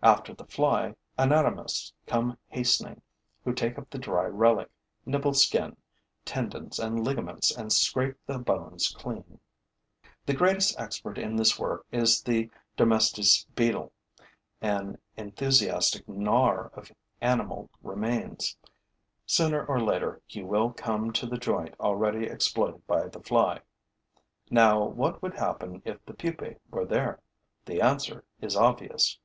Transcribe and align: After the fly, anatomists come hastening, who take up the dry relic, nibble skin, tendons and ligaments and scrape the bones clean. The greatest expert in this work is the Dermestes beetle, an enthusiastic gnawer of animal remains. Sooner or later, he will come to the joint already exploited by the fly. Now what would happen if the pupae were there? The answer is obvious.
After 0.00 0.32
the 0.32 0.44
fly, 0.46 0.94
anatomists 1.18 1.92
come 2.06 2.38
hastening, 2.46 3.02
who 3.44 3.52
take 3.52 3.76
up 3.80 3.90
the 3.90 3.98
dry 3.98 4.26
relic, 4.26 4.70
nibble 5.04 5.34
skin, 5.34 5.76
tendons 6.24 6.78
and 6.78 7.04
ligaments 7.04 7.50
and 7.50 7.72
scrape 7.72 8.16
the 8.24 8.38
bones 8.38 8.94
clean. 8.96 9.40
The 10.24 10.34
greatest 10.34 10.78
expert 10.78 11.18
in 11.18 11.34
this 11.34 11.58
work 11.58 11.84
is 11.90 12.22
the 12.22 12.48
Dermestes 12.76 13.44
beetle, 13.56 13.90
an 14.60 14.98
enthusiastic 15.16 16.06
gnawer 16.08 16.70
of 16.74 16.92
animal 17.20 17.68
remains. 17.82 18.56
Sooner 19.26 19.66
or 19.66 19.80
later, 19.80 20.22
he 20.26 20.44
will 20.44 20.70
come 20.70 21.12
to 21.14 21.26
the 21.26 21.38
joint 21.38 21.74
already 21.80 22.26
exploited 22.28 22.86
by 22.86 23.08
the 23.08 23.20
fly. 23.20 23.62
Now 24.48 24.84
what 24.84 25.20
would 25.22 25.34
happen 25.34 25.82
if 25.84 26.06
the 26.06 26.14
pupae 26.14 26.60
were 26.70 26.86
there? 26.86 27.18
The 27.64 27.82
answer 27.82 28.24
is 28.40 28.54
obvious. 28.54 29.18